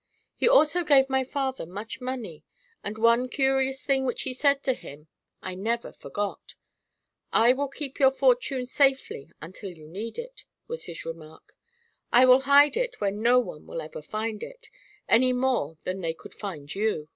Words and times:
He 0.35 0.49
also 0.49 0.83
gave 0.83 1.09
my 1.11 1.23
father 1.23 1.63
much 1.67 2.01
money, 2.01 2.43
and 2.83 2.97
one 2.97 3.29
curious 3.29 3.83
thing 3.85 4.03
which 4.03 4.23
he 4.23 4.33
said 4.33 4.63
to 4.63 4.73
him 4.73 5.09
I 5.43 5.53
never 5.53 5.91
forgot. 5.93 6.55
'I 7.33 7.53
will 7.53 7.67
keep 7.67 7.99
your 7.99 8.09
fortune 8.09 8.65
safely 8.65 9.29
until 9.43 9.69
you 9.69 9.87
need 9.87 10.17
it,' 10.17 10.43
was 10.67 10.85
his 10.85 11.05
remark. 11.05 11.55
'I 12.11 12.25
will 12.25 12.39
hide 12.49 12.77
it 12.77 12.99
where 12.99 13.11
no 13.11 13.37
one 13.39 13.67
will 13.67 13.79
ever 13.79 14.01
find 14.01 14.41
it, 14.41 14.71
any 15.07 15.33
more 15.33 15.75
than 15.83 16.01
they 16.01 16.15
could 16.15 16.33
find 16.33 16.73
you. 16.73 17.07